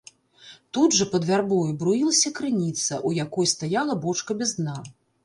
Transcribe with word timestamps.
Тут 0.77 0.95
жа 0.99 1.05
пад 1.11 1.27
вярбою 1.31 1.75
бруілася 1.83 2.31
крыніца, 2.39 2.97
у 3.11 3.13
якой 3.25 3.51
стаяла 3.53 3.99
бочка 4.07 4.31
без 4.41 4.57
дна. 4.63 4.75